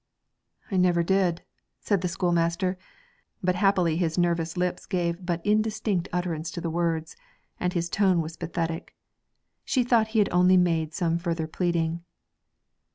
[0.71, 1.43] 'I never did,'
[1.79, 2.75] said the schoolmaster;
[3.43, 7.15] but happily his nervous lips gave but indistinct utterance to the words,
[7.59, 8.95] and his tone was pathetic.
[9.63, 12.01] She thought he had only made some further pleading.